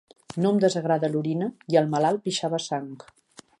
No 0.43 0.51
em 0.53 0.61
desagrada 0.63 1.09
l'orina, 1.17 1.51
i 1.75 1.79
el 1.83 1.93
malalt 1.93 2.25
pixava 2.29 2.63
sang. 2.71 2.91